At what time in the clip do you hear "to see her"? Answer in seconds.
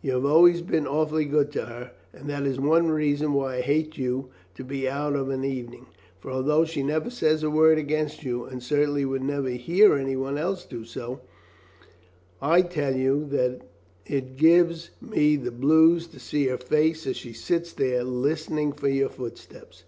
16.06-16.56